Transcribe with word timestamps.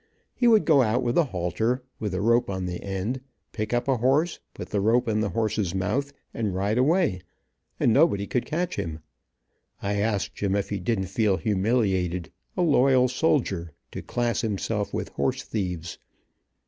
He 0.33 0.47
would 0.47 0.65
go 0.65 0.81
out 0.81 1.03
with 1.03 1.15
a 1.15 1.25
halter, 1.25 1.83
with 1.99 2.15
a 2.15 2.21
rope 2.21 2.49
on 2.49 2.65
the 2.65 2.81
end, 2.81 3.21
pick 3.51 3.71
up 3.71 3.87
a 3.87 3.97
horse, 3.97 4.39
put 4.55 4.69
the 4.69 4.81
rope 4.81 5.07
in 5.07 5.19
the 5.19 5.29
horse's 5.29 5.75
mouth, 5.75 6.11
and 6.33 6.55
ride 6.55 6.79
away, 6.79 7.21
and 7.79 7.93
nobody 7.93 8.25
could 8.25 8.43
catch 8.47 8.77
him. 8.77 9.01
I 9.79 9.97
asked 9.99 10.33
Jim 10.33 10.55
if 10.55 10.69
he 10.69 10.79
didn't 10.79 11.05
feel 11.05 11.37
humiliated, 11.37 12.31
a 12.57 12.63
loyal 12.63 13.09
soldier, 13.09 13.73
to 13.91 14.01
class 14.01 14.41
himself 14.41 14.91
with 14.91 15.09
horse 15.09 15.43
thieves. 15.43 15.99